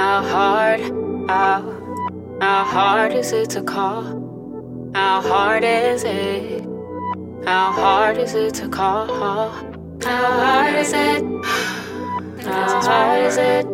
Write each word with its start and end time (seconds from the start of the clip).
How 0.00 0.22
hard, 0.22 0.80
how, 1.28 1.60
how 2.40 2.64
hard 2.64 3.12
is 3.12 3.32
it 3.32 3.50
to 3.50 3.62
call? 3.62 4.02
How 4.94 5.20
hard 5.20 5.62
is 5.62 6.04
it? 6.04 6.64
How 7.44 7.70
hard 7.70 8.16
is 8.16 8.34
it 8.34 8.54
to 8.54 8.68
call? 8.70 9.06
How 9.08 9.50
hard 10.00 10.74
is 10.76 10.94
it? 10.94 11.22
How 12.42 12.80
hard 12.80 13.26
is 13.26 13.36
it? 13.36 13.66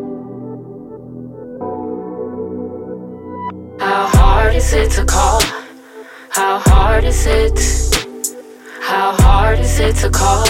How 3.78 4.06
hard 4.08 4.56
is 4.56 4.72
it 4.72 4.90
to 4.96 5.04
call? 5.04 5.40
How 6.30 6.58
hard 6.58 7.04
is 7.04 7.24
it? 7.24 7.56
How 8.80 9.12
hard 9.12 9.60
is 9.60 9.78
it 9.78 9.94
to 10.02 10.10
call? 10.10 10.44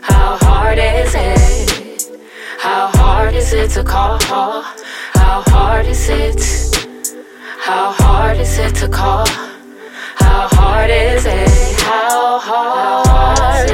How 0.00 0.38
hard 0.40 0.78
is 0.78 1.14
it? 1.14 2.16
How 2.58 2.95
is 3.46 3.52
it 3.52 3.70
to 3.70 3.84
call? 3.84 4.18
How 4.20 5.44
hard 5.46 5.86
is 5.86 6.08
it? 6.08 6.42
How 7.60 7.92
hard 7.92 8.38
is 8.38 8.58
it 8.58 8.74
to 8.76 8.88
call? 8.88 9.24
How 10.16 10.48
hard 10.50 10.90
is 10.90 11.26
it? 11.26 11.80
How 11.80 12.40
hard 12.40 13.65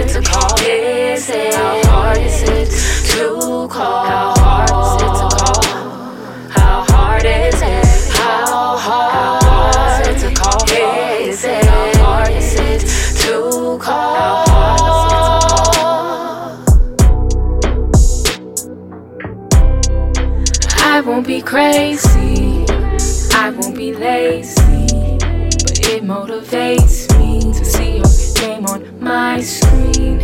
won't 21.04 21.26
be 21.26 21.42
crazy, 21.42 22.64
I 23.34 23.50
won't 23.56 23.76
be 23.76 23.92
lazy, 23.92 24.86
but 25.18 25.78
it 25.88 26.04
motivates 26.04 27.08
me 27.18 27.40
to 27.40 27.64
see 27.64 27.96
your 27.96 28.06
name 28.40 28.66
on 28.66 29.00
my 29.00 29.40
screen. 29.40 30.20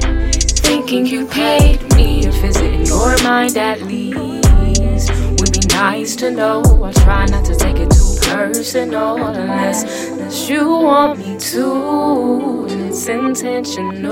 Thinking 0.63 1.07
you 1.07 1.27
paid 1.27 1.83
me 1.95 2.27
a 2.27 2.31
visit 2.31 2.73
in 2.75 2.85
your 2.85 3.21
mind 3.25 3.57
at 3.57 3.83
least 3.83 5.11
would 5.41 5.53
be 5.53 5.67
nice 5.69 6.15
to 6.17 6.31
know. 6.31 6.63
I 6.85 6.93
try 6.93 7.27
not 7.27 7.45
to 7.47 7.57
take 7.57 7.79
it 7.79 7.91
too 7.91 8.17
personal 8.23 9.17
unless, 9.17 10.09
unless 10.11 10.49
you 10.49 10.69
want 10.69 11.19
me 11.19 11.39
to, 11.39 12.67
it's 12.69 13.09
intentional. 13.09 14.05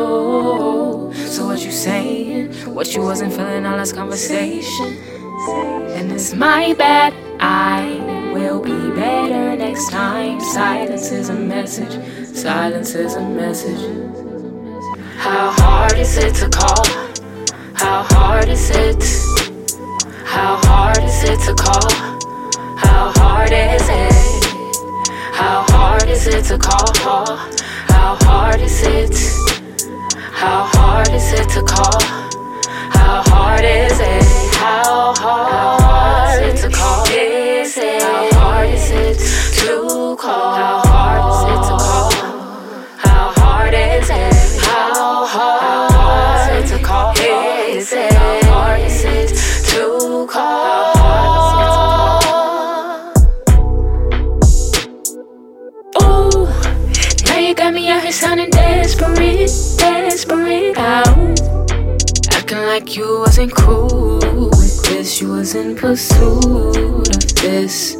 So 1.14 1.46
what 1.46 1.64
you 1.64 1.70
saying? 1.70 2.52
What 2.74 2.92
you 2.94 3.02
wasn't 3.02 3.34
feeling 3.34 3.66
all 3.66 3.78
this 3.78 3.92
conversation? 3.92 5.15
And 5.38 6.12
it's 6.12 6.32
my 6.32 6.72
bad. 6.78 7.12
I 7.40 8.32
will 8.32 8.58
be 8.62 8.90
better 8.94 9.54
next 9.54 9.90
time. 9.90 10.40
Silence 10.40 11.12
is 11.12 11.28
a 11.28 11.34
message. 11.34 11.92
Silence 12.34 12.94
is 12.94 13.16
a 13.16 13.20
message. 13.20 13.82
How 15.16 15.50
hard 15.50 15.98
is 15.98 16.16
it 16.16 16.34
to 16.36 16.48
call? 16.48 16.86
How 17.74 18.04
hard 18.04 18.48
is 18.48 18.70
it? 18.70 19.04
How 20.24 20.56
hard 20.64 21.04
is 21.04 21.22
it 21.24 21.38
to 21.46 21.54
call? 21.54 21.90
How 22.78 23.12
hard 23.16 23.52
is 23.52 23.88
it? 23.90 24.44
How 25.34 25.66
hard 25.68 26.08
is 26.08 26.26
it 26.26 26.44
to 26.46 26.56
call? 26.56 27.36
How 27.36 28.16
hard 28.22 28.60
is 28.62 28.82
it? 28.82 29.14
How 30.32 30.64
hard 30.72 31.10
is 31.10 31.32
it 31.34 31.48
to 31.50 31.62
call? 31.62 32.25
Is 47.20 47.92
it? 47.92 48.12
How 48.12 48.40
hard 48.44 48.80
is 48.80 49.04
it 49.04 49.28
to 49.70 50.26
call? 50.28 50.96
Ooh, 56.02 56.46
now 57.26 57.38
you 57.38 57.54
got 57.54 57.72
me 57.74 57.88
out 57.88 58.02
here 58.02 58.12
sounding 58.12 58.50
desperate, 58.50 59.50
desperate. 59.78 60.76
Out, 60.78 61.40
acting 62.32 62.58
like 62.58 62.96
you 62.96 63.20
wasn't 63.20 63.52
cool 63.54 64.18
with 64.18 64.82
this. 64.84 65.20
You 65.20 65.32
was 65.32 65.54
in 65.54 65.76
pursuit 65.76 67.08
of 67.14 67.34
this. 67.36 67.96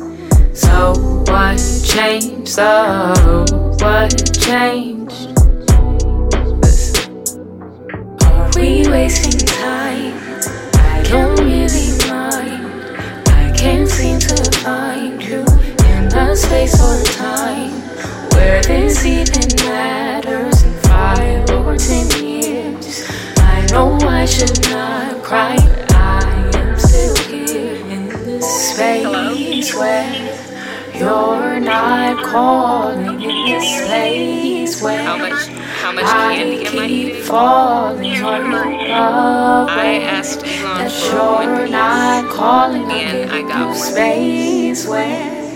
So 0.52 0.94
what 1.26 1.58
changed? 1.84 2.48
So 2.48 3.44
what 3.78 4.32
changed? 4.40 4.95
We 8.56 8.88
wasting 8.88 9.38
time? 9.46 10.14
I 10.74 11.02
don't 11.04 11.38
really 11.38 11.92
mind. 12.08 12.64
I 13.28 13.52
can't 13.54 13.88
seem 13.88 14.18
to 14.20 14.50
find 14.64 15.22
you 15.22 15.40
in 15.92 16.08
the 16.08 16.34
space 16.34 16.80
or 16.80 17.02
time 17.18 17.72
where 18.32 18.62
this 18.62 19.04
even 19.04 19.48
matters 19.68 20.62
in 20.62 20.72
five 20.88 21.50
or 21.50 21.76
ten 21.76 22.08
years. 22.24 23.04
I 23.36 23.66
know 23.70 23.98
I 24.00 24.24
should 24.24 24.58
not 24.70 25.22
cry, 25.22 25.56
but 25.56 25.92
I 25.92 26.50
am 26.56 26.78
still 26.78 27.16
here 27.28 27.76
in 27.92 28.08
this 28.08 28.72
space 28.72 29.74
where 29.74 30.55
you're 30.98 31.60
not 31.60 32.24
calling 32.24 33.20
in 33.20 33.46
this 33.46 33.86
place 33.86 34.82
where 34.82 35.02
How 35.02 35.16
much 35.18 35.46
how 35.46 35.92
much 35.92 36.04
I 36.04 36.36
candy 36.36 36.66
I 36.66 36.88
keep 36.88 37.16
falling 37.24 38.24
on 38.24 38.50
your 38.50 38.88
love. 38.88 39.68
I 39.68 40.00
asked 40.02 40.40
that 40.40 40.90
you're 41.12 41.68
not 41.68 42.30
calling 42.32 42.90
and 42.90 43.30
I 43.30 43.42
got 43.42 43.74
space 43.74 44.86
where 44.86 45.46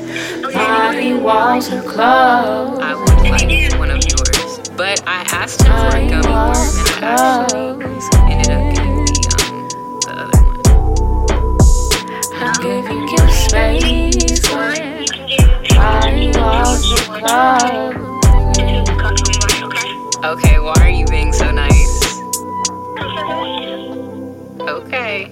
my 0.52 1.14
walls 1.22 1.72
are 1.72 1.82
closed. 1.82 2.82
I 2.82 2.94
would 2.94 3.08
like 3.30 3.78
one 3.78 3.90
of 3.90 4.02
yours. 4.04 4.68
But 4.76 5.02
I 5.06 5.24
asked 5.32 5.62
him 5.62 5.72
for 5.72 5.96
a 5.96 6.00
My 6.00 6.08
gummy 6.08 6.34
worm 6.34 6.56
and 6.86 7.02
I 7.02 7.14
actually 7.94 8.32
ended 8.32 8.50
up 8.50 8.74
getting 8.74 9.04
the 9.06 9.20
um 9.32 9.68
the 10.00 10.12
other 10.20 10.42
one. 10.44 11.40
I 12.32 12.44
give 12.62 12.86
you 12.90 13.32
space 13.32 13.99
Okay, 20.30 20.60
why 20.60 20.74
are 20.78 20.88
you 20.88 21.04
being 21.06 21.32
so 21.32 21.50
nice? 21.50 22.04
Okay. 24.60 25.26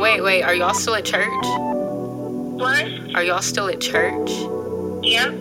Wait, 0.00 0.20
wait, 0.20 0.42
are 0.42 0.54
y'all 0.54 0.74
still 0.74 0.96
at 0.96 1.04
church? 1.04 1.28
What? 1.30 2.84
Are 3.14 3.22
y'all 3.22 3.40
still 3.40 3.68
at 3.68 3.80
church? 3.80 4.28
Yep. 5.04 5.34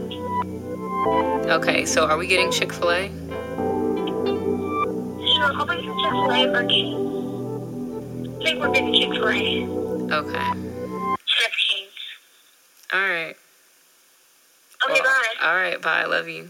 Okay, 1.49 1.87
so 1.87 2.05
are 2.05 2.19
we 2.19 2.27
getting 2.27 2.51
Chick-fil-A? 2.51 3.09
Sure, 5.33 5.51
I'll 5.55 5.65
bring 5.65 5.83
some 5.83 5.97
Chick-fil-A 5.97 6.51
for. 6.51 6.59
I 6.59 6.61
think 8.43 8.59
we're 8.59 8.73
getting 8.73 8.93
Chick-fil-A. 8.93 9.65
Okay. 10.13 10.51
Cheese. 11.25 11.89
Alright. 12.93 13.37
Okay, 14.87 15.01
bye. 15.01 15.33
Alright, 15.43 15.81
bye. 15.81 16.01
I 16.01 16.05
love 16.05 16.27
you. 16.27 16.49